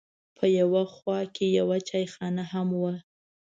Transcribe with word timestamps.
په 0.37 0.45
یوه 0.59 0.83
خوا 0.93 1.19
کې 1.35 1.45
یوه 1.59 1.77
چایخانه 1.89 2.43
هم 2.53 2.67
وه. 2.81 2.93